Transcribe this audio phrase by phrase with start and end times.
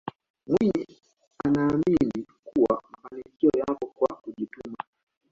[0.47, 0.99] mwinyi
[1.45, 4.77] anaamini kuwa mafanikio yapo kwa kujituma